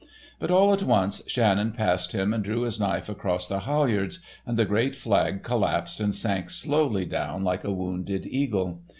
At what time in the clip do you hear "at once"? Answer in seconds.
0.73-1.21